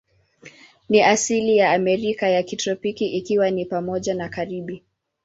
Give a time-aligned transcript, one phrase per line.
[0.89, 4.83] Ni asili ya Amerika ya kitropiki, ikiwa ni pamoja na Karibi.